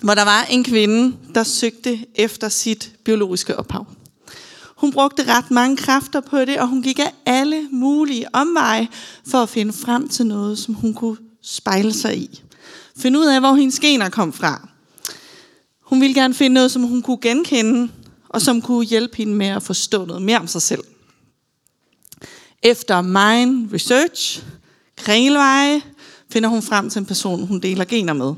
[0.00, 3.86] hvor der var en kvinde, der søgte efter sit biologiske ophav.
[4.76, 8.88] Hun brugte ret mange kræfter på det, og hun gik af alle mulige omveje
[9.26, 12.42] for at finde frem til noget, som hun kunne spejle sig i.
[12.96, 14.68] Finde ud af, hvor hendes gener kom fra.
[15.82, 17.92] Hun ville gerne finde noget, som hun kunne genkende,
[18.28, 20.84] og som kunne hjælpe hende med at forstå noget mere om sig selv.
[22.62, 24.42] Efter mine research,
[24.96, 25.82] kringelveje,
[26.32, 28.34] finder hun frem til en person, hun deler gener med.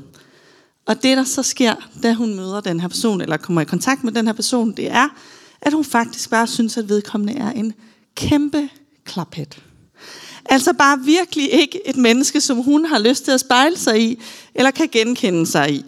[0.85, 4.03] Og det, der så sker, da hun møder den her person, eller kommer i kontakt
[4.03, 5.09] med den her person, det er,
[5.61, 7.73] at hun faktisk bare synes, at vedkommende er en
[8.15, 8.69] kæmpe
[9.05, 9.61] klaphat.
[10.45, 14.19] Altså bare virkelig ikke et menneske, som hun har lyst til at spejle sig i,
[14.55, 15.85] eller kan genkende sig i.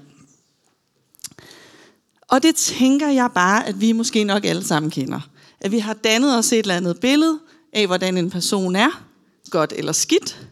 [2.21, 5.19] Og det tænker jeg bare, at vi måske nok alle sammen kender.
[5.61, 7.39] At vi har dannet os et eller andet billede
[7.73, 9.03] af, hvordan en person er,
[9.49, 10.47] godt eller skidt.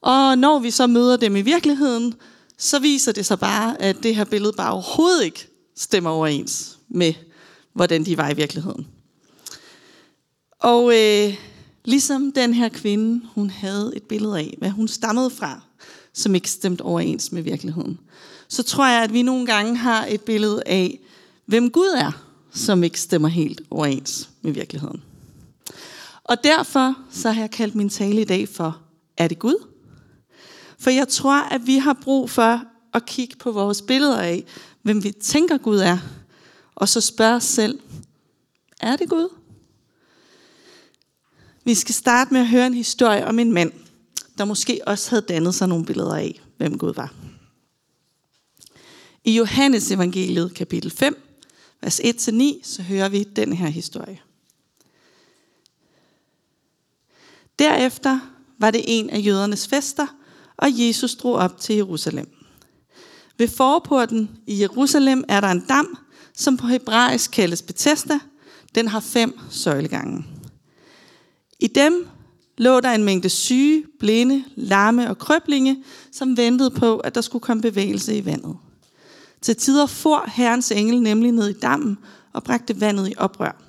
[0.00, 2.14] Og når vi så møder dem i virkeligheden,
[2.58, 7.14] så viser det sig bare, at det her billede bare overhovedet ikke stemmer overens med,
[7.72, 8.86] hvordan de var i virkeligheden.
[10.60, 11.34] Og øh,
[11.84, 15.60] ligesom den her kvinde, hun havde et billede af, hvad hun stammede fra,
[16.12, 18.00] som ikke stemte overens med virkeligheden,
[18.48, 21.00] så tror jeg, at vi nogle gange har et billede af,
[21.46, 22.12] hvem Gud er,
[22.54, 25.02] som ikke stemmer helt overens med virkeligheden.
[26.24, 28.80] Og derfor så har jeg kaldt min tale i dag for,
[29.16, 29.73] er det Gud?
[30.84, 34.44] For jeg tror, at vi har brug for at kigge på vores billeder af,
[34.82, 35.98] hvem vi tænker Gud er,
[36.74, 37.80] og så spørge os selv,
[38.80, 39.28] er det Gud?
[41.64, 43.72] Vi skal starte med at høre en historie om en mand,
[44.38, 47.14] der måske også havde dannet sig nogle billeder af, hvem Gud var.
[49.24, 51.28] I Johannes evangeliet kapitel 5,
[51.80, 54.20] vers 1-9, så hører vi den her historie.
[57.58, 58.20] Derefter
[58.58, 60.06] var det en af jødernes fester,
[60.56, 62.28] og Jesus drog op til Jerusalem.
[63.38, 65.98] Ved forporten i Jerusalem er der en dam,
[66.34, 68.18] som på hebraisk kaldes Bethesda.
[68.74, 70.24] Den har fem søjlegange.
[71.60, 72.06] I dem
[72.58, 77.42] lå der en mængde syge, blinde, lamme og krøblinge, som ventede på, at der skulle
[77.42, 78.56] komme bevægelse i vandet.
[79.42, 81.98] Til tider for Herrens engel nemlig ned i dammen
[82.32, 83.64] og bragte vandet i oprør.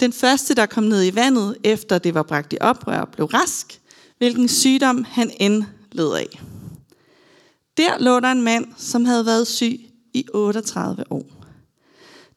[0.00, 3.80] Den første, der kom ned i vandet, efter det var bragt i oprør, blev rask,
[4.18, 6.42] hvilken sygdom han end led af.
[7.76, 9.80] Der lå der en mand, som havde været syg
[10.14, 11.26] i 38 år.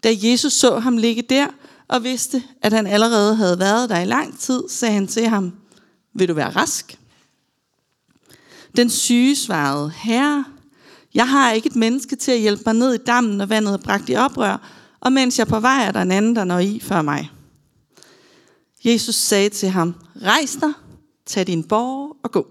[0.03, 1.47] Da Jesus så ham ligge der
[1.87, 5.53] og vidste, at han allerede havde været der i lang tid, sagde han til ham,
[6.13, 6.99] vil du være rask?
[8.77, 10.45] Den syge svarede, herre,
[11.13, 13.77] jeg har ikke et menneske til at hjælpe mig ned i dammen, når vandet er
[13.77, 16.59] bragt i oprør, og mens jeg er på vej, er der en anden, der når
[16.59, 17.31] i før mig.
[18.85, 20.73] Jesus sagde til ham, rejs dig,
[21.25, 22.47] tag din borg og gå.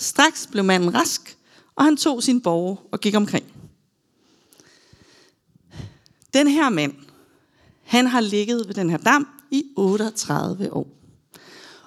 [0.00, 1.36] Straks blev manden rask,
[1.76, 3.46] og han tog sin borg og gik omkring.
[6.34, 6.94] Den her mand,
[7.84, 10.86] han har ligget ved den her dam i 38 år.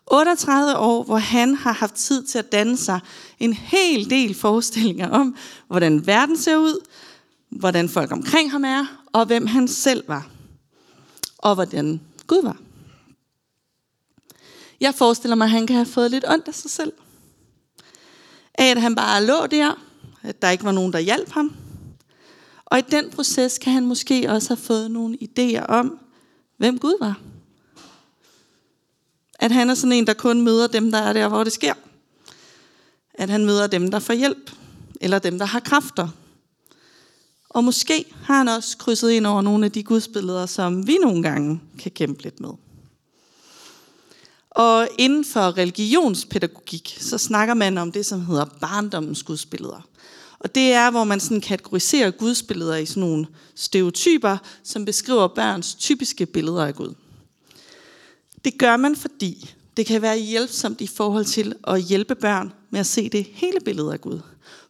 [0.07, 2.99] 38 år, hvor han har haft tid til at danne sig
[3.39, 5.35] en hel del forestillinger om,
[5.67, 6.85] hvordan verden ser ud,
[7.49, 10.27] hvordan folk omkring ham er, og hvem han selv var.
[11.37, 12.57] Og hvordan Gud var.
[14.79, 16.93] Jeg forestiller mig, at han kan have fået lidt ondt af sig selv.
[18.55, 19.73] Af at han bare lå der,
[20.21, 21.55] at der ikke var nogen, der hjalp ham.
[22.65, 25.99] Og i den proces kan han måske også have fået nogle idéer om,
[26.57, 27.19] hvem Gud var.
[29.39, 31.73] At han er sådan en, der kun møder dem, der er der, hvor det sker.
[33.13, 34.51] At han møder dem, der får hjælp.
[35.01, 36.07] Eller dem, der har kræfter.
[37.49, 41.23] Og måske har han også krydset ind over nogle af de gudsbilleder, som vi nogle
[41.23, 42.49] gange kan kæmpe lidt med.
[44.55, 49.87] Og inden for religionspædagogik, så snakker man om det, som hedder barndommens gudsbilleder.
[50.39, 55.75] Og det er, hvor man sådan kategoriserer gudsbilleder i sådan nogle stereotyper, som beskriver børns
[55.75, 56.93] typiske billeder af Gud.
[58.45, 62.79] Det gør man, fordi det kan være hjælpsomt i forhold til at hjælpe børn med
[62.79, 64.19] at se det hele billede af Gud.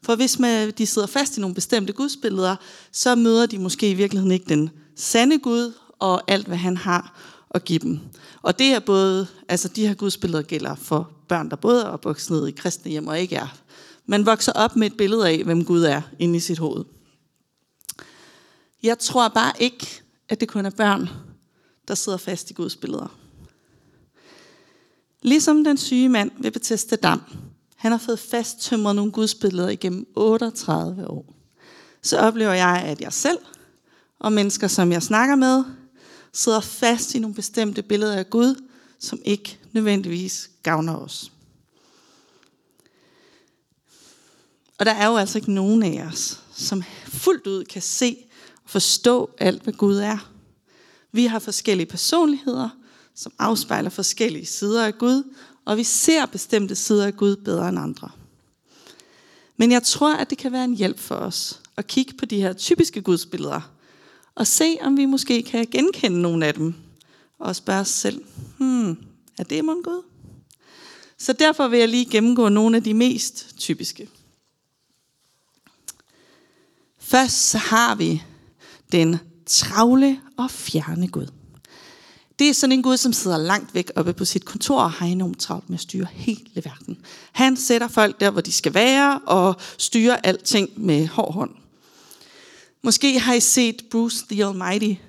[0.01, 2.55] For hvis man, de sidder fast i nogle bestemte gudsbilleder,
[2.91, 7.19] så møder de måske i virkeligheden ikke den sande Gud og alt, hvad han har
[7.53, 7.99] at give dem.
[8.41, 12.31] Og det er både, altså de her gudsbilleder gælder for børn, der både er opvokset
[12.31, 13.57] ned i kristne hjem og ikke er.
[14.05, 16.85] Man vokser op med et billede af, hvem Gud er inde i sit hoved.
[18.83, 21.09] Jeg tror bare ikke, at det kun er børn,
[21.87, 23.17] der sidder fast i Guds billeder.
[25.21, 27.21] Ligesom den syge mand ved Bethesda Dam,
[27.75, 31.33] han har fået fast tømret nogle gudsbilleder igennem 38 år.
[32.01, 33.37] Så oplever jeg, at jeg selv
[34.19, 35.63] og mennesker, som jeg snakker med,
[36.33, 38.63] sidder fast i nogle bestemte billeder af Gud,
[38.99, 41.31] som ikke nødvendigvis gavner os.
[44.77, 48.17] Og der er jo altså ikke nogen af os, som fuldt ud kan se
[48.63, 50.29] og forstå alt, hvad Gud er.
[51.11, 52.69] Vi har forskellige personligheder,
[53.15, 55.33] som afspejler forskellige sider af Gud,
[55.65, 58.09] og vi ser bestemte sider af Gud bedre end andre.
[59.57, 62.41] Men jeg tror, at det kan være en hjælp for os at kigge på de
[62.41, 63.72] her typiske gudsbilleder,
[64.35, 66.73] og se, om vi måske kan genkende nogle af dem,
[67.39, 68.23] og spørge os selv,
[68.57, 68.97] hmm,
[69.37, 70.03] er det mon Gud?
[71.17, 74.09] Så derfor vil jeg lige gennemgå nogle af de mest typiske.
[76.99, 78.23] Først så har vi
[78.91, 81.27] den travle og fjerne Gud.
[82.39, 85.05] Det er sådan en Gud, som sidder langt væk oppe på sit kontor og har
[85.05, 86.97] enormt travlt med at styre hele verden.
[87.31, 91.51] Han sætter folk der, hvor de skal være, og styrer alting med hård hånd.
[92.85, 95.01] Måske har I set Bruce the Almighty,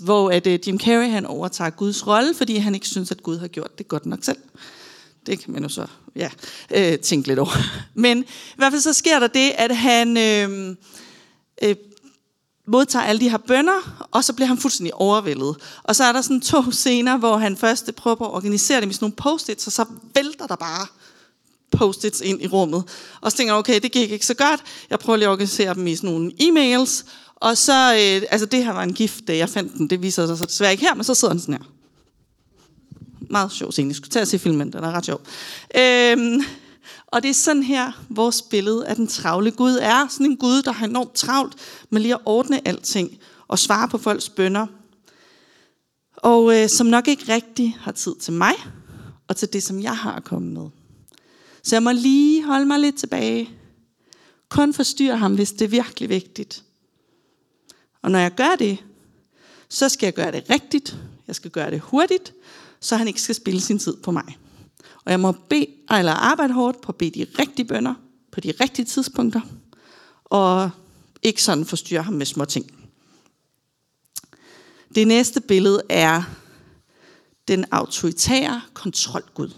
[0.00, 3.38] hvor at, øh, Jim Carrey han overtager Guds rolle, fordi han ikke synes, at Gud
[3.38, 4.38] har gjort det godt nok selv.
[5.26, 5.86] Det kan man jo så
[6.16, 6.30] ja,
[6.70, 7.56] øh, tænke lidt over.
[7.94, 10.76] Men i hvert fald så sker der det, at han øh,
[11.62, 11.76] øh,
[12.66, 15.56] modtager alle de her bønder, og så bliver han fuldstændig overvældet.
[15.82, 18.92] Og så er der sådan to scener, hvor han først prøver at organisere dem i
[18.92, 19.84] sådan nogle post-its, og så
[20.14, 20.86] vælter der bare
[21.70, 22.84] post-its ind i rummet.
[23.20, 24.60] Og så tænker jeg, okay, det gik ikke så godt.
[24.90, 27.04] Jeg prøver lige at organisere dem i sådan nogle e-mails.
[27.36, 29.90] Og så, øh, altså det her var en gift, da jeg fandt den.
[29.90, 31.64] Det viser sig så desværre ikke her, men så sidder den sådan her.
[33.30, 33.88] Meget sjov scene.
[33.88, 35.20] Jeg skulle tage og se filmen, den er ret sjov.
[35.78, 36.42] Øhm,
[37.06, 40.08] og det er sådan her, vores billede af den travle Gud er.
[40.10, 41.54] Sådan en Gud, der har enormt travlt
[41.90, 43.18] med lige at ordne alting
[43.48, 44.66] og svare på folks bønder.
[46.16, 48.54] Og øh, som nok ikke rigtig har tid til mig
[49.28, 50.79] og til det, som jeg har at komme med.
[51.62, 53.50] Så jeg må lige holde mig lidt tilbage.
[54.48, 56.64] Kun forstyrre ham, hvis det er virkelig vigtigt.
[58.02, 58.78] Og når jeg gør det,
[59.68, 60.96] så skal jeg gøre det rigtigt.
[61.26, 62.32] Jeg skal gøre det hurtigt,
[62.80, 64.38] så han ikke skal spille sin tid på mig.
[65.04, 67.94] Og jeg må bede, eller arbejde hårdt på at bede de rigtige bønder
[68.32, 69.40] på de rigtige tidspunkter,
[70.24, 70.70] og
[71.22, 72.70] ikke sådan forstyrre ham med små ting.
[74.94, 76.22] Det næste billede er
[77.48, 79.50] den autoritære kontrolgud.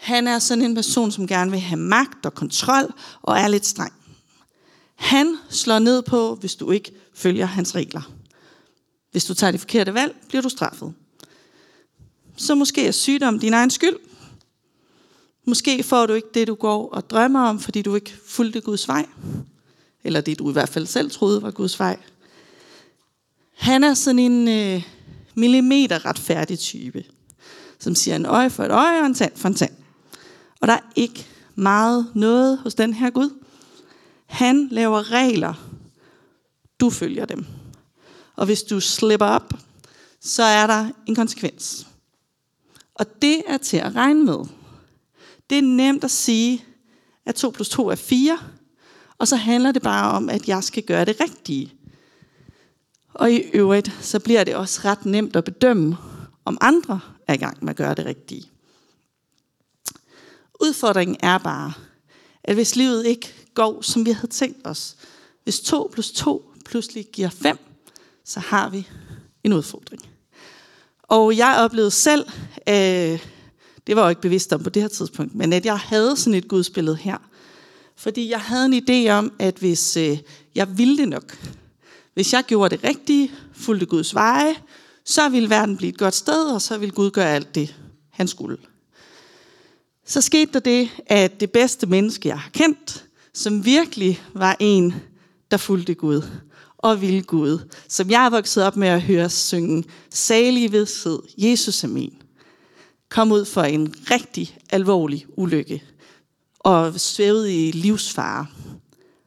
[0.00, 3.66] Han er sådan en person, som gerne vil have magt og kontrol og er lidt
[3.66, 3.92] streng.
[4.94, 8.12] Han slår ned på, hvis du ikke følger hans regler.
[9.10, 10.94] Hvis du tager det forkerte valg, bliver du straffet.
[12.36, 13.96] Så måske er sygdom din egen skyld.
[15.44, 18.88] Måske får du ikke det, du går og drømmer om, fordi du ikke fulgte Guds
[18.88, 19.06] vej.
[20.04, 21.98] Eller det, du i hvert fald selv troede var Guds vej.
[23.56, 24.82] Han er sådan en øh,
[25.34, 27.04] millimeter retfærdig type,
[27.78, 29.79] som siger en øje for et øje og en tand for en tand.
[30.60, 33.30] Og der er ikke meget noget hos den her Gud.
[34.26, 35.54] Han laver regler.
[36.80, 37.46] Du følger dem.
[38.36, 39.52] Og hvis du slipper op,
[40.20, 41.86] så er der en konsekvens.
[42.94, 44.38] Og det er til at regne med.
[45.50, 46.64] Det er nemt at sige,
[47.26, 48.38] at 2 plus 2 er 4,
[49.18, 51.72] og så handler det bare om, at jeg skal gøre det rigtige.
[53.14, 55.96] Og i øvrigt, så bliver det også ret nemt at bedømme,
[56.44, 58.49] om andre er i gang med at gøre det rigtige.
[60.60, 61.72] Udfordringen er bare,
[62.44, 64.96] at hvis livet ikke går, som vi havde tænkt os,
[65.44, 67.58] hvis 2 plus 2 pludselig giver 5,
[68.24, 68.88] så har vi
[69.44, 70.02] en udfordring.
[71.02, 72.26] Og jeg oplevede selv,
[72.68, 73.20] øh,
[73.86, 76.34] det var jeg ikke bevidst om på det her tidspunkt, men at jeg havde sådan
[76.34, 77.18] et gudsbillede her.
[77.96, 80.18] Fordi jeg havde en idé om, at hvis øh,
[80.54, 81.38] jeg ville det nok,
[82.14, 84.54] hvis jeg gjorde det rigtige, fulgte Guds veje,
[85.04, 87.76] så ville verden blive et godt sted, og så ville Gud gøre alt det,
[88.10, 88.56] han skulle.
[90.10, 94.94] Så skete der det, at det bedste menneske, jeg har kendt, som virkelig var en,
[95.50, 96.22] der fulgte Gud
[96.78, 101.84] og ville Gud, som jeg er vokset op med at høre synge, salig vidsthed, Jesus
[101.84, 102.14] er min,
[103.08, 105.82] kom ud for en rigtig alvorlig ulykke
[106.58, 108.46] og svævede i livsfare.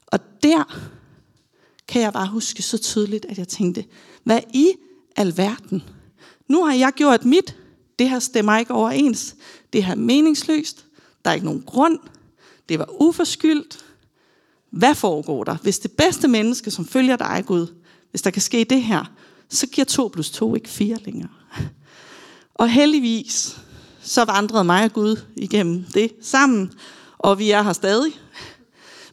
[0.07, 0.63] Og der
[1.87, 3.85] kan jeg bare huske så tydeligt, at jeg tænkte,
[4.23, 4.71] hvad i
[5.15, 5.83] alverden?
[6.47, 7.55] Nu har jeg gjort mit.
[7.99, 9.35] Det her stemmer ikke overens.
[9.73, 10.85] Det her er meningsløst.
[11.25, 11.99] Der er ikke nogen grund.
[12.69, 13.85] Det var uforskyldt.
[14.69, 15.55] Hvad foregår der?
[15.55, 17.67] Hvis det bedste menneske, som følger dig, Gud,
[18.11, 19.11] hvis der kan ske det her,
[19.49, 21.29] så giver 2 plus 2 ikke 4 længere.
[22.53, 23.57] Og heldigvis,
[24.01, 26.73] så vandrede mig og Gud igennem det sammen,
[27.17, 28.11] og vi er her stadig.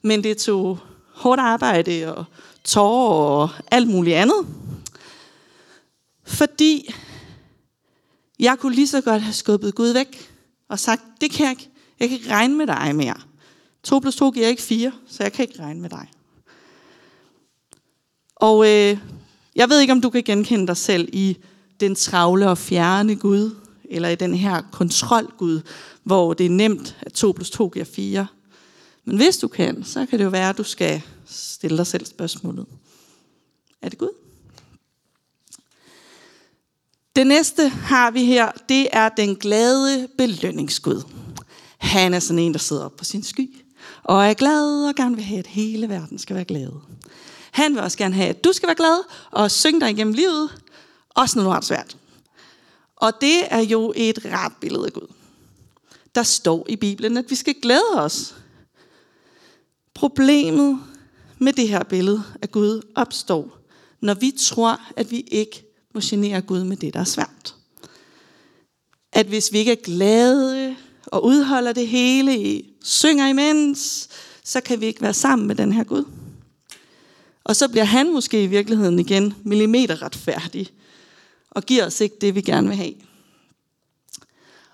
[0.03, 0.79] Men det tog
[1.15, 2.25] hårdt arbejde og
[2.65, 4.47] tårer og alt muligt andet.
[6.25, 6.95] Fordi
[8.41, 10.31] jeg kunne lige så godt have skubbet Gud væk
[10.69, 11.69] og sagt, det kan jeg ikke.
[12.01, 13.17] Jeg kan ikke regne med dig mere.
[13.83, 16.09] 2 plus 2 giver ikke 4, så jeg kan ikke regne med dig.
[18.37, 18.99] Og øh,
[19.57, 21.37] jeg ved ikke, om du kan genkende dig selv i
[21.81, 23.51] den travle og fjerne Gud,
[23.85, 25.61] eller i den her kontrolgud,
[26.03, 28.27] hvor det er nemt, at 2 plus 2 giver 4.
[29.05, 32.07] Men hvis du kan, så kan det jo være, at du skal stille dig selv
[32.07, 32.67] spørgsmålet.
[33.83, 34.30] Er det Gud?
[37.17, 41.03] Det næste har vi her, det er den glade belønningsgud.
[41.79, 43.57] Han er sådan en, der sidder op på sin sky,
[44.03, 46.71] og er glad og gerne vil have, at hele verden skal være glad.
[47.51, 50.51] Han vil også gerne have, at du skal være glad og synge dig igennem livet,
[51.15, 51.97] også når du har det svært.
[52.97, 55.07] Og det er jo et rart billede af Gud.
[56.15, 58.35] Der står i Bibelen, at vi skal glæde os.
[59.95, 60.81] Problemet
[61.39, 63.59] med det her billede af Gud opstår,
[64.01, 67.55] når vi tror, at vi ikke må genere Gud med det, der er svært.
[69.13, 74.09] At hvis vi ikke er glade og udholder det hele, synger imens,
[74.45, 76.05] så kan vi ikke være sammen med den her Gud.
[77.45, 80.69] Og så bliver han måske i virkeligheden igen millimeter retfærdig,
[81.51, 82.95] og giver os ikke det, vi gerne vil have.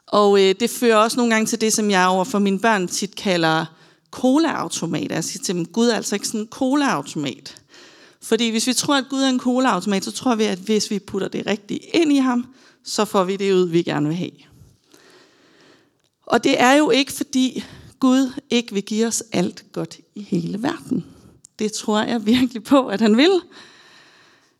[0.06, 2.88] Og øh, det fører også nogle gange til det, som jeg over for mine børn
[2.88, 3.66] tit kalder
[4.10, 5.12] colaautomat.
[5.12, 7.62] Altså, jeg siger til dem, Gud er altså ikke sådan en colaautomat.
[8.26, 10.98] Fordi hvis vi tror, at Gud er en colaautomat, så tror vi, at hvis vi
[10.98, 12.46] putter det rigtigt ind i ham,
[12.84, 14.30] så får vi det ud, vi gerne vil have.
[16.22, 17.64] Og det er jo ikke, fordi
[18.00, 21.04] Gud ikke vil give os alt godt i hele verden.
[21.58, 23.40] Det tror jeg virkelig på, at han vil.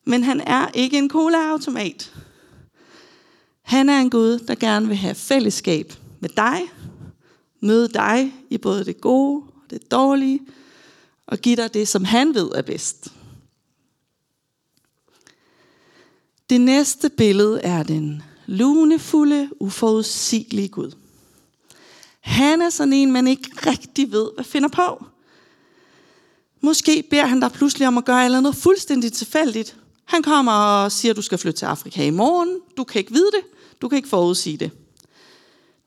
[0.05, 2.13] Men han er ikke en colaautomat.
[3.63, 6.61] Han er en Gud, der gerne vil have fællesskab med dig,
[7.61, 10.41] møde dig i både det gode og det dårlige,
[11.27, 13.16] og give dig det, som han ved er bedst.
[16.51, 20.93] Det næste billede er den lunefulde, uforudsigelige Gud.
[22.21, 25.05] Han er sådan en, man ikke rigtig ved, hvad finder på.
[26.61, 29.77] Måske beder han dig pludselig om at gøre eller noget fuldstændig tilfældigt.
[30.05, 32.61] Han kommer og siger, at du skal flytte til Afrika i morgen.
[32.77, 33.43] Du kan ikke vide det.
[33.83, 34.71] Du kan ikke forudsige det.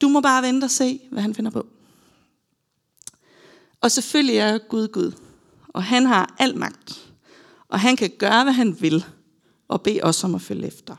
[0.02, 1.66] Du må bare vente og se, hvad han finder på.
[3.82, 5.12] Og selvfølgelig er Gud Gud.
[5.68, 7.12] Og han har al magt.
[7.68, 9.06] Og han kan gøre, hvad han vil.
[9.70, 10.96] Og bed os om at følge efter.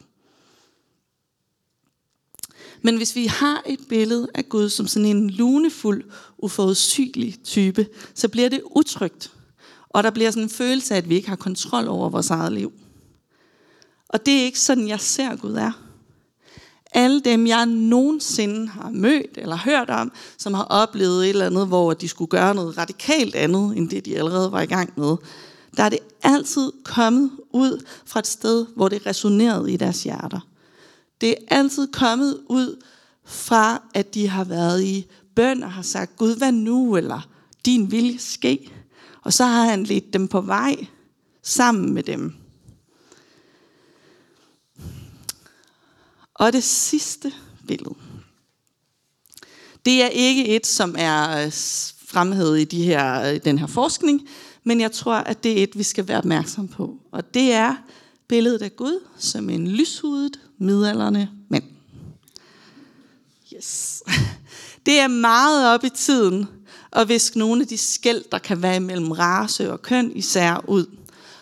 [2.83, 6.05] Men hvis vi har et billede af Gud som sådan en lunefuld,
[6.39, 9.33] uforudsigelig type, så bliver det utrygt.
[9.89, 12.53] Og der bliver sådan en følelse af, at vi ikke har kontrol over vores eget
[12.53, 12.73] liv.
[14.09, 15.73] Og det er ikke sådan, jeg ser Gud er.
[16.93, 21.67] Alle dem, jeg nogensinde har mødt eller hørt om, som har oplevet et eller andet,
[21.67, 25.17] hvor de skulle gøre noget radikalt andet, end det de allerede var i gang med,
[25.77, 30.41] der er det altid kommet ud fra et sted, hvor det resonerede i deres hjerter.
[31.21, 32.83] Det er altid kommet ud
[33.25, 36.97] fra, at de har været i bøn og har sagt, Gud, hvad nu?
[36.97, 37.29] Eller
[37.65, 38.71] din vilje ske.
[39.23, 40.77] Og så har han ledt dem på vej
[41.43, 42.35] sammen med dem.
[46.35, 47.33] Og det sidste
[47.67, 47.95] billede.
[49.85, 51.53] Det er ikke et, som er øh,
[52.07, 54.29] fremhævet i de her, øh, den her forskning,
[54.65, 56.97] men jeg tror, at det er et, vi skal være opmærksom på.
[57.13, 57.75] Og det er
[58.29, 61.65] billedet af Gud som en lyshudet, midalderne mand.
[63.57, 64.03] Yes.
[64.87, 66.49] Det er meget op i tiden
[66.93, 70.87] at viske nogle af de skæld, der kan være mellem race og køn især ud.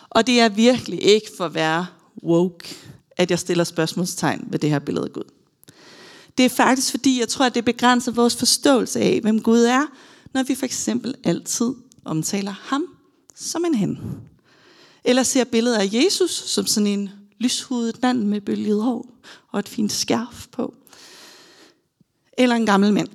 [0.09, 1.85] Og det er virkelig ikke for at være
[2.23, 2.75] woke,
[3.17, 5.23] at jeg stiller spørgsmålstegn ved det her billede af Gud.
[6.37, 9.85] Det er faktisk fordi, jeg tror, at det begrænser vores forståelse af, hvem Gud er,
[10.33, 11.73] når vi for eksempel altid
[12.05, 12.85] omtaler ham
[13.39, 13.99] som en han.
[15.03, 19.05] Eller ser billeder af Jesus som sådan en lyshudet mand med bølget hår
[19.51, 20.73] og et fint skærf på.
[22.37, 23.09] Eller en gammel mand.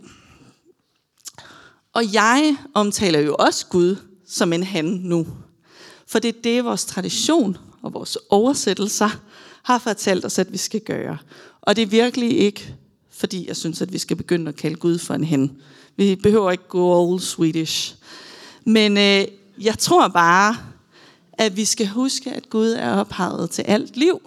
[1.92, 5.26] Og jeg omtaler jo også Gud som en han nu.
[6.06, 9.10] For det er det, vores tradition og vores oversættelser
[9.62, 11.18] har fortalt os, at vi skal gøre.
[11.60, 12.74] Og det er virkelig ikke,
[13.10, 15.62] fordi jeg synes, at vi skal begynde at kalde Gud for en hen.
[15.96, 17.94] Vi behøver ikke gå all Swedish.
[18.64, 19.24] Men øh,
[19.58, 20.56] jeg tror bare,
[21.32, 24.20] at vi skal huske, at Gud er ophavet til alt liv.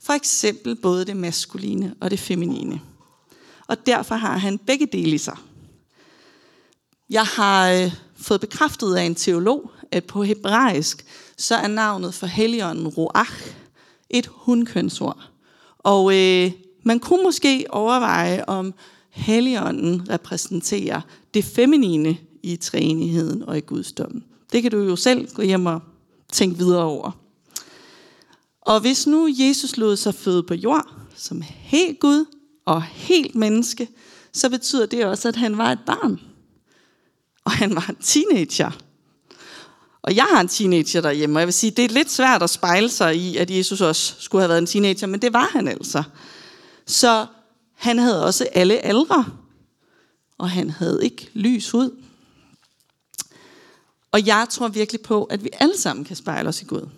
[0.00, 2.80] For eksempel både det maskuline og det feminine.
[3.66, 5.36] Og derfor har han begge dele i sig.
[7.10, 11.04] Jeg har øh, fået bekræftet af en teolog, at på hebraisk,
[11.38, 13.54] så er navnet for helligånden Ruach
[14.10, 15.28] et hundkønsord.
[15.78, 16.52] Og øh,
[16.82, 18.74] man kunne måske overveje, om
[19.10, 21.00] helligånden repræsenterer
[21.34, 24.24] det feminine i træenigheden og i gudsdommen.
[24.52, 25.80] Det kan du jo selv gå hjem og
[26.32, 27.10] tænke videre over.
[28.60, 32.24] Og hvis nu Jesus lod sig føde på jord, som helt Gud
[32.64, 33.88] og helt menneske,
[34.32, 36.20] så betyder det også, at han var et barn.
[37.44, 38.70] Og han var en teenager.
[40.02, 42.50] Og jeg har en teenager derhjemme, og jeg vil sige, det er lidt svært at
[42.50, 45.68] spejle sig i, at Jesus også skulle have været en teenager, men det var han
[45.68, 46.02] altså.
[46.86, 47.26] Så
[47.74, 49.24] han havde også alle aldre,
[50.38, 52.01] og han havde ikke lys ud.
[54.12, 56.88] Og jeg tror virkelig på, at vi alle sammen kan spejle os i Gud.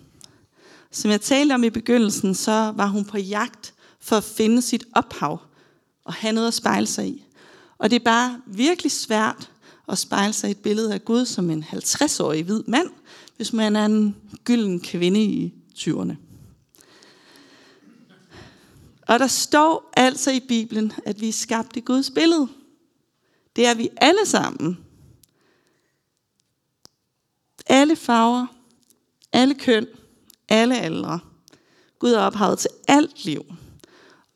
[0.91, 4.83] Som jeg talte om i begyndelsen, så var hun på jagt for at finde sit
[4.95, 5.39] ophav
[6.03, 7.25] og have noget at spejle sig i.
[7.77, 9.51] Og det er bare virkelig svært
[9.87, 12.89] at spejle sig i et billede af Gud som en 50-årig hvid mand,
[13.35, 16.13] hvis man er en gylden kvinde i 20'erne.
[19.07, 22.47] Og der står altså i Bibelen, at vi er skabt i Guds billede.
[23.55, 24.84] Det er vi alle sammen.
[27.65, 28.47] Alle farver,
[29.33, 29.87] alle køn,
[30.49, 31.19] alle aldre.
[31.99, 33.45] Gud er ophavet til alt liv.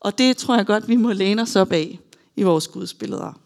[0.00, 1.98] Og det tror jeg godt, vi må læne os op af
[2.36, 3.40] i vores gudsbilleder.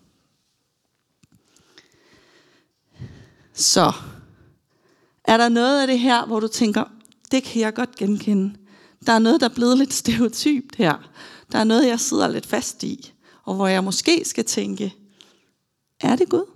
[3.53, 3.93] Så
[5.25, 6.85] er der noget af det her, hvor du tænker,
[7.31, 8.57] det kan jeg godt genkende.
[9.07, 11.11] Der er noget, der er blevet lidt stereotypt her.
[11.53, 13.13] Der er noget, jeg sidder lidt fast i.
[13.45, 14.95] Og hvor jeg måske skal tænke,
[16.01, 16.54] er det Gud?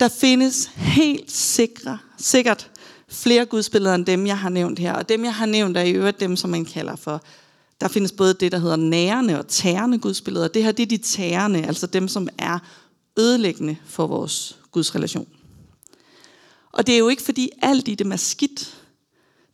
[0.00, 2.70] Der findes helt sikre, sikkert
[3.08, 4.92] flere gudsbilleder end dem, jeg har nævnt her.
[4.92, 7.22] Og dem, jeg har nævnt, er i øvrigt dem, som man kalder for,
[7.80, 10.48] der findes både det, der hedder nærende og tærende gudsbilleder.
[10.48, 12.58] Det her, det er de tærende, altså dem, som er
[13.18, 15.28] ødelæggende for vores gudsrelation.
[16.72, 18.82] Og det er jo ikke, fordi alt i det er skidt.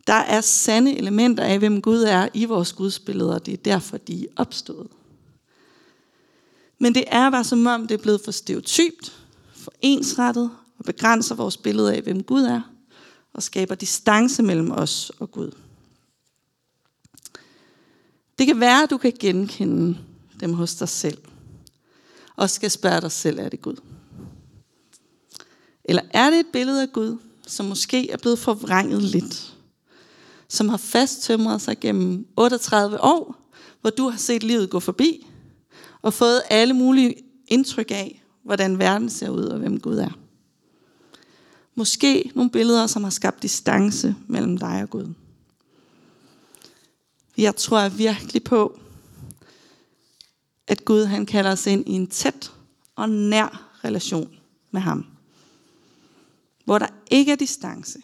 [0.07, 4.25] Der er sande elementer af, hvem Gud er i vores gudsbilleder, det er derfor, de
[4.25, 4.89] er opstået.
[6.79, 9.13] Men det er bare som om, det er blevet for stereotypt,
[9.67, 12.61] for ensrettet og begrænser vores billede af, hvem Gud er,
[13.33, 15.51] og skaber distance mellem os og Gud.
[18.39, 19.99] Det kan være, at du kan genkende
[20.41, 21.19] dem hos dig selv,
[22.37, 23.77] og skal spørge dig selv, er det Gud?
[25.85, 29.57] Eller er det et billede af Gud, som måske er blevet forvrænget lidt?
[30.49, 35.27] Som har fasttømret sig gennem 38 år, hvor du har set livet gå forbi,
[36.03, 37.15] og fået alle mulige
[37.49, 40.11] indtryk af, hvordan verden ser ud og hvem Gud er.
[41.75, 45.15] Måske nogle billeder, som har skabt distance mellem dig og Gud.
[47.37, 48.81] Jeg tror virkelig på,
[50.67, 52.53] at Gud han kalder os ind i en tæt
[52.97, 54.37] og nær relation
[54.71, 55.07] med ham.
[56.65, 57.99] Hvor der ikke er distance.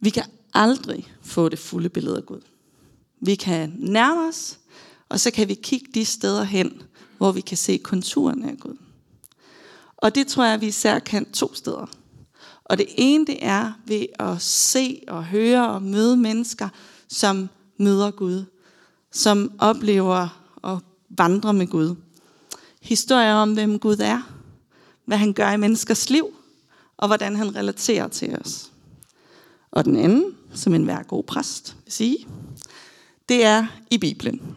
[0.00, 0.24] Vi kan
[0.54, 2.40] aldrig få det fulde billede af Gud.
[3.20, 4.59] Vi kan nærme os,
[5.10, 6.82] og så kan vi kigge de steder hen,
[7.18, 8.76] hvor vi kan se konturerne af Gud.
[9.96, 11.86] Og det tror jeg, vi især kan to steder.
[12.64, 16.68] Og det ene, det er ved at se og høre og møde mennesker,
[17.08, 18.44] som møder Gud.
[19.12, 20.28] Som oplever
[20.64, 21.96] at vandre med Gud.
[22.82, 24.22] Historier om, hvem Gud er.
[25.04, 26.34] Hvad han gør i menneskers liv.
[26.96, 28.70] Og hvordan han relaterer til os.
[29.70, 32.26] Og den anden, som enhver god præst vil sige,
[33.28, 34.56] det er i Bibelen.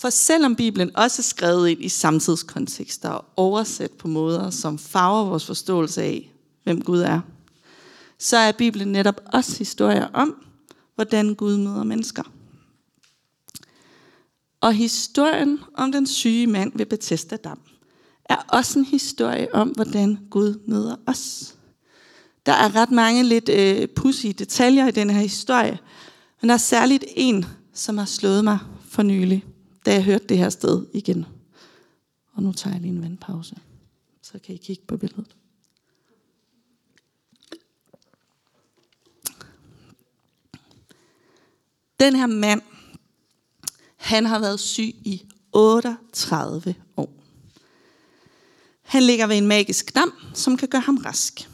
[0.00, 5.24] For selvom Bibelen også er skrevet ind i samtidskontekster og oversat på måder, som farver
[5.24, 6.32] vores forståelse af,
[6.64, 7.20] hvem Gud er,
[8.18, 10.44] så er Bibelen netop også historier om,
[10.94, 12.22] hvordan Gud møder mennesker.
[14.60, 17.60] Og historien om den syge mand ved Bethesda Dam
[18.24, 21.54] er også en historie om, hvordan Gud møder os.
[22.46, 25.78] Der er ret mange lidt øh, pussy detaljer i den her historie,
[26.40, 28.58] men der er særligt en, som har slået mig
[28.88, 29.44] for nylig
[29.86, 31.26] da jeg hørte det her sted igen.
[32.32, 33.56] Og nu tager jeg lige en vandpause,
[34.22, 35.36] så kan I kigge på billedet.
[42.00, 42.62] Den her mand,
[43.96, 47.12] han har været syg i 38 år.
[48.82, 51.48] Han ligger ved en magisk dam, som kan gøre ham rask.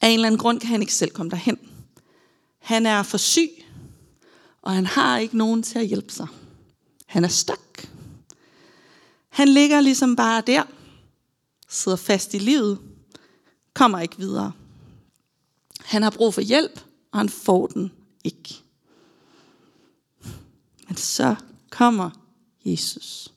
[0.00, 1.58] Af en eller anden grund kan han ikke selv komme derhen.
[2.58, 3.50] Han er for syg,
[4.62, 6.26] og han har ikke nogen til at hjælpe sig.
[7.08, 7.88] Han er stak.
[9.28, 10.62] Han ligger ligesom bare der,
[11.68, 12.78] sidder fast i livet,
[13.74, 14.52] kommer ikke videre.
[15.80, 16.80] Han har brug for hjælp,
[17.12, 17.92] og han får den
[18.24, 18.54] ikke.
[20.88, 21.36] Men så
[21.70, 22.10] kommer
[22.64, 23.32] Jesus.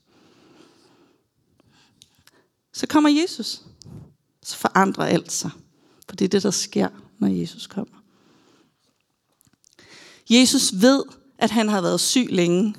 [2.74, 3.62] Så kommer Jesus.
[4.44, 5.52] Så forandrer alt sig.
[6.10, 7.98] For det er det, der sker, når Jesus kommer.
[10.30, 11.04] Jesus ved,
[11.38, 12.76] at han har været syg længe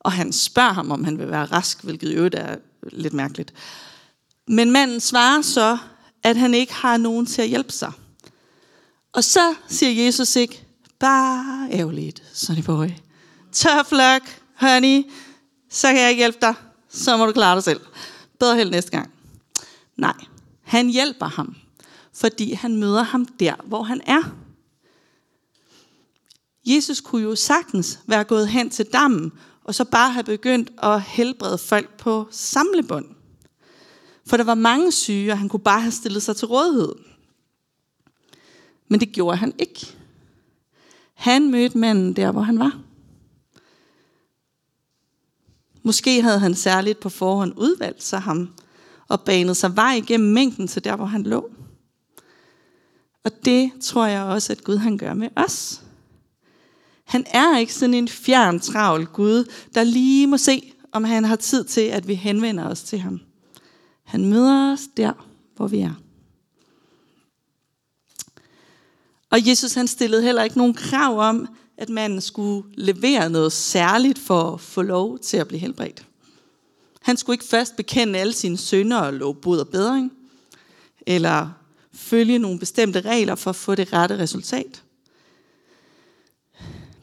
[0.00, 2.56] og han spørger ham, om han vil være rask, hvilket jo er
[2.92, 3.54] lidt mærkeligt.
[4.48, 5.78] Men manden svarer så,
[6.22, 7.92] at han ikke har nogen til at hjælpe sig.
[9.12, 10.66] Og så siger Jesus ikke,
[10.98, 12.88] bare ærgerligt, Sonny boy.
[13.52, 15.02] Tough luck, honey.
[15.70, 16.54] Så kan jeg ikke hjælpe dig.
[16.88, 17.80] Så må du klare dig selv.
[18.38, 19.10] Bedre held næste gang.
[19.96, 20.14] Nej,
[20.62, 21.56] han hjælper ham,
[22.14, 24.22] fordi han møder ham der, hvor han er.
[26.66, 29.32] Jesus kunne jo sagtens være gået hen til dammen,
[29.68, 33.06] og så bare have begyndt at helbrede folk på samlebånd.
[34.26, 36.94] For der var mange syge, og han kunne bare have stillet sig til rådighed.
[38.88, 39.96] Men det gjorde han ikke.
[41.14, 42.80] Han mødte manden der, hvor han var.
[45.82, 48.54] Måske havde han særligt på forhånd udvalgt sig ham
[49.08, 51.50] og banet sig vej igennem mængden til der, hvor han lå.
[53.24, 55.82] Og det tror jeg også, at Gud han gør med os.
[57.08, 61.36] Han er ikke sådan en fjern, travl Gud, der lige må se, om han har
[61.36, 63.20] tid til, at vi henvender os til ham.
[64.04, 65.12] Han møder os der,
[65.56, 65.94] hvor vi er.
[69.30, 74.18] Og Jesus han stillede heller ikke nogen krav om, at man skulle levere noget særligt
[74.18, 76.06] for at få lov til at blive helbredt.
[77.02, 80.12] Han skulle ikke først bekende alle sine sønder og love bod og bedring,
[81.06, 81.50] eller
[81.92, 84.82] følge nogle bestemte regler for at få det rette resultat.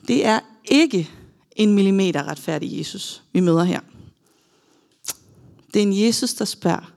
[0.07, 1.09] Det er ikke
[1.55, 3.79] en millimeter retfærdig Jesus, vi møder her.
[5.73, 6.91] Det er en Jesus, der spørger,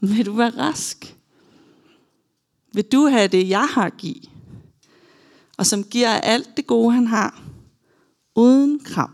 [0.00, 1.16] vil du være rask?
[2.72, 4.22] Vil du have det, jeg har at give?
[5.56, 7.42] Og som giver alt det gode, han har,
[8.34, 9.10] uden krav,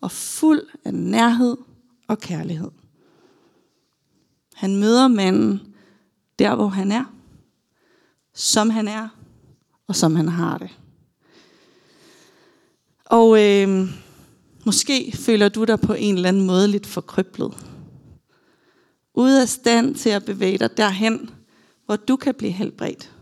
[0.00, 1.56] og fuld af nærhed
[2.08, 2.70] og kærlighed.
[4.54, 5.74] Han møder manden
[6.38, 7.04] der, hvor han er,
[8.34, 9.08] som han er,
[9.86, 10.70] og som han har det.
[13.06, 13.88] Og øh,
[14.64, 17.56] måske føler du dig på en eller anden måde lidt forkryblet.
[19.14, 21.30] Ude af stand til at bevæge dig derhen,
[21.86, 23.12] hvor du kan blive helbredt.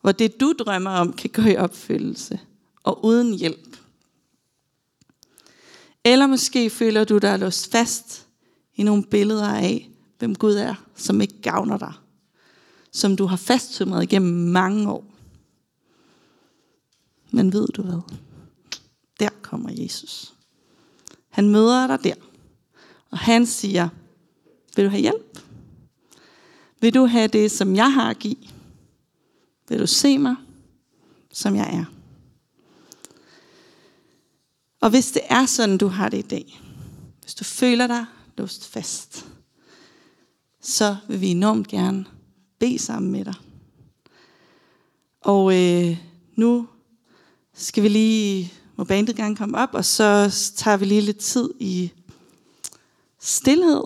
[0.00, 2.40] Hvor det du drømmer om kan gå i opfyldelse.
[2.82, 3.76] Og uden hjælp.
[6.04, 8.26] Eller måske føler du dig låst fast
[8.76, 11.92] i nogle billeder af, hvem Gud er, som ikke gavner dig.
[12.92, 15.04] Som du har fasttømret igennem mange år.
[17.30, 18.27] Men ved du hvad?
[19.20, 20.34] Der kommer Jesus.
[21.28, 22.14] Han møder dig der.
[23.10, 23.88] Og han siger,
[24.76, 25.38] vil du have hjælp?
[26.80, 28.48] Vil du have det, som jeg har at give?
[29.68, 30.36] Vil du se mig,
[31.32, 31.84] som jeg er?
[34.80, 36.60] Og hvis det er sådan, du har det i dag,
[37.20, 39.26] hvis du føler dig låst fast,
[40.60, 42.04] så vil vi enormt gerne
[42.58, 43.34] bede sammen med dig.
[45.20, 45.98] Og øh,
[46.36, 46.68] nu
[47.54, 51.50] skal vi lige, må bandet gerne komme op, og så tager vi lige lidt tid
[51.58, 51.92] i
[53.20, 53.82] stillhed.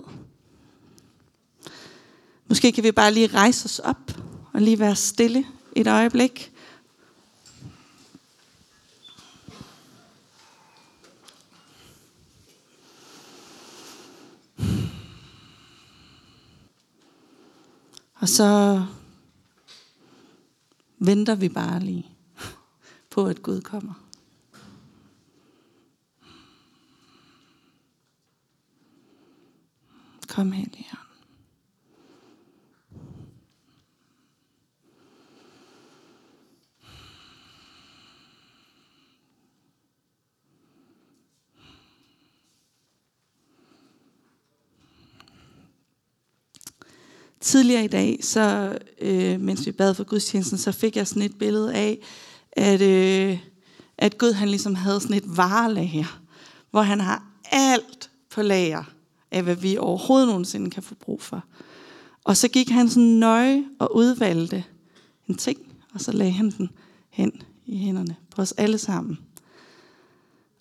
[2.47, 4.11] Måske kan vi bare lige rejse os op
[4.53, 6.51] og lige være stille et øjeblik.
[18.13, 18.83] Og så
[20.99, 22.07] venter vi bare lige
[23.09, 24.02] på, at Gud kommer.
[30.43, 30.97] Kom, Helligånd.
[47.41, 51.37] tidligere i dag, så øh, mens vi bad for gudstjenesten, så fik jeg sådan et
[51.37, 51.99] billede af,
[52.51, 53.39] at, øh,
[53.97, 56.21] at Gud han ligesom havde sådan et varelager,
[56.71, 58.83] hvor han har alt på lager
[59.33, 61.43] af, hvad vi overhovedet nogensinde kan få brug for.
[62.23, 64.63] Og så gik han sådan nøje og udvalgte
[65.27, 65.59] en ting,
[65.93, 66.69] og så lagde han den
[67.09, 69.19] hen i hænderne på os alle sammen.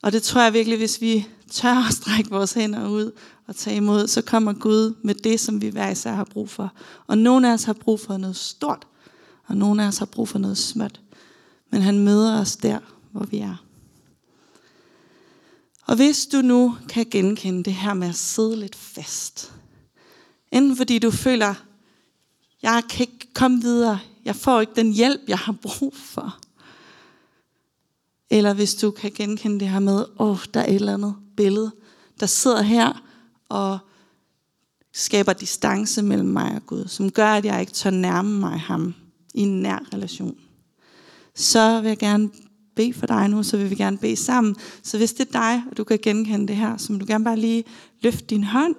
[0.03, 3.11] Og det tror jeg virkelig, hvis vi tør at strække vores hænder ud
[3.47, 6.73] og tage imod, så kommer Gud med det, som vi hver især har brug for.
[7.07, 8.87] Og nogle af os har brug for noget stort,
[9.47, 11.01] og nogle af os har brug for noget småt.
[11.71, 12.79] Men han møder os der,
[13.11, 13.65] hvor vi er.
[15.87, 19.53] Og hvis du nu kan genkende det her med at sidde lidt fast,
[20.53, 21.55] enten fordi du føler,
[22.63, 26.39] jeg kan ikke komme videre, jeg får ikke den hjælp, jeg har brug for,
[28.31, 31.15] eller hvis du kan genkende det her med, åh, oh, der er et eller andet
[31.37, 31.73] billede,
[32.21, 33.03] der sidder her
[33.49, 33.79] og
[34.93, 38.95] skaber distance mellem mig og Gud, som gør, at jeg ikke tør nærme mig ham
[39.35, 40.37] i en nær relation.
[41.35, 42.31] Så vil jeg gerne
[42.75, 44.57] bede for dig nu, så vil vi gerne bede sammen.
[44.83, 47.25] Så hvis det er dig, og du kan genkende det her, så må du gerne
[47.25, 47.65] bare lige
[48.01, 48.75] løfte din hånd,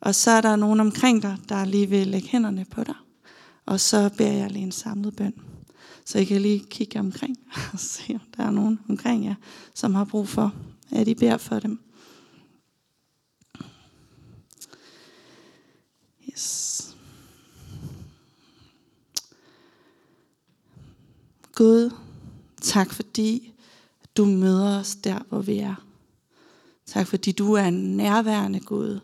[0.00, 2.94] Og så er der nogen omkring dig, der lige vil lægge hænderne på dig.
[3.66, 5.34] Og så beder jeg lige en samlet bøn.
[6.04, 7.36] Så I kan lige kigge omkring
[7.72, 9.34] og se, om der er nogen omkring jer,
[9.74, 10.54] som har brug for,
[10.90, 11.80] at I beder for dem.
[16.32, 16.96] Yes.
[21.54, 21.90] Gud,
[22.64, 23.52] tak fordi
[24.16, 25.74] du møder os der, hvor vi er.
[26.86, 29.00] Tak fordi du er en nærværende Gud,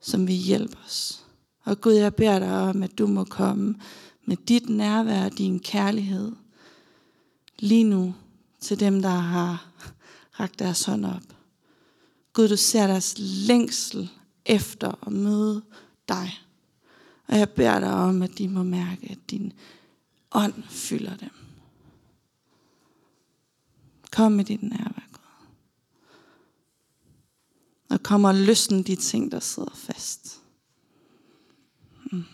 [0.00, 1.24] som vil hjælpe os.
[1.64, 3.74] Og Gud, jeg beder dig om, at du må komme
[4.24, 6.32] med dit nærvær og din kærlighed
[7.58, 8.14] lige nu
[8.60, 9.70] til dem, der har
[10.40, 11.36] rakt deres hånd op.
[12.32, 14.10] Gud, du ser deres længsel
[14.44, 15.62] efter at møde
[16.08, 16.40] dig.
[17.26, 19.52] Og jeg beder dig om, at de må mærke, at din
[20.32, 21.45] ånd fylder dem.
[24.16, 25.46] Kom med dit nærvær, Gud.
[27.90, 30.40] Og kom og løsne de ting, der sidder fast.
[32.12, 32.24] Mm.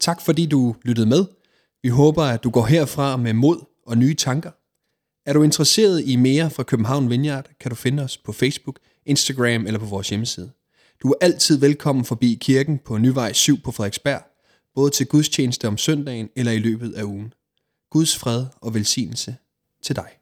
[0.00, 1.24] Tak fordi du lyttede med.
[1.82, 4.50] Vi håber, at du går herfra med mod og nye tanker.
[5.26, 9.66] Er du interesseret i mere fra København Vineyard, kan du finde os på Facebook, Instagram
[9.66, 10.50] eller på vores hjemmeside.
[11.02, 14.22] Du er altid velkommen forbi kirken på Nyvej 7 på Frederiksberg,
[14.74, 17.34] både til gudstjeneste om søndagen eller i løbet af ugen.
[17.90, 19.36] Guds fred og velsignelse
[19.82, 20.19] til dig.